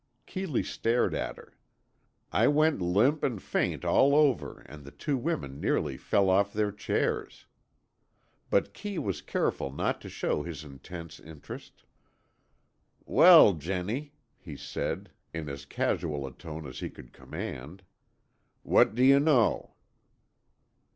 [0.25, 1.53] Keeley stared at her.
[2.31, 6.71] I went limp and faint all over and the two women nearly fell off their
[6.71, 7.45] chairs.
[8.49, 11.83] But Kee was careful not to show his intense interest.
[13.05, 17.83] "Well, Jennie," he said, in as casual a tone as he could command,
[18.63, 19.75] "what do you know?"